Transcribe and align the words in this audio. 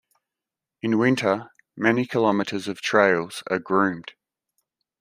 In 0.81 0.97
winter, 0.97 1.51
many 1.77 2.07
kilometers 2.07 2.67
of 2.67 2.81
trails 2.81 3.43
are 3.51 3.59
groomed. 3.59 4.13